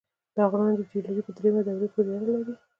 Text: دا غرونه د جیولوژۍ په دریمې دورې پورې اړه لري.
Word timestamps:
دا 0.35 0.43
غرونه 0.51 0.73
د 0.77 0.81
جیولوژۍ 0.89 1.21
په 1.25 1.31
دریمې 1.37 1.61
دورې 1.65 1.87
پورې 1.93 2.09
اړه 2.17 2.27
لري. 2.35 2.53